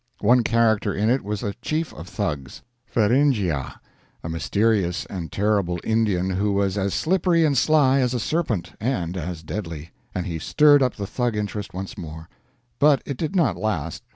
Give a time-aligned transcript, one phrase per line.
[0.21, 3.79] One character in it was a chief of Thugs "Feringhea"
[4.23, 9.15] a mysterious and terrible Indian who was as slippery and sly as a serpent, and
[9.15, 12.27] as deadly; and he stirred up the Thug interest once more.
[12.79, 14.01] But it did not last.